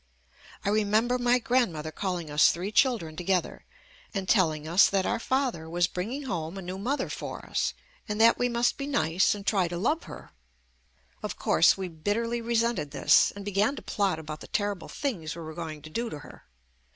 I 0.65 0.69
remember 0.69 1.19
my 1.19 1.37
grandmother 1.37 1.91
calling 1.91 2.31
us 2.31 2.49
three 2.51 2.71
children 2.71 3.15
together 3.15 3.65
and 4.15 4.27
telling 4.27 4.67
us 4.67 4.89
that 4.89 5.05
our 5.05 5.19
father 5.19 5.69
was 5.69 5.85
bringing 5.85 6.23
home 6.23 6.57
a 6.57 6.63
new 6.63 6.79
moth 6.79 7.01
er 7.01 7.07
for 7.09 7.45
us, 7.45 7.75
and 8.09 8.19
that 8.19 8.39
we 8.39 8.49
must 8.49 8.77
be 8.79 8.87
nice 8.87 9.35
and 9.35 9.45
try 9.45 9.67
to 9.67 9.77
love 9.77 10.05
her. 10.05 10.31
Of 11.21 11.37
course, 11.37 11.77
we 11.77 11.87
bitterly 11.87 12.41
resented 12.41 12.89
this 12.89 13.29
and 13.35 13.45
began 13.45 13.75
to 13.75 13.83
plot 13.83 14.17
about 14.17 14.39
the 14.41 14.47
terrible 14.47 14.89
things 14.89 15.35
we 15.35 15.43
were 15.43 15.53
going 15.53 15.83
to 15.83 15.89
do 15.91 16.09
to 16.09 16.17
her. 16.17 16.45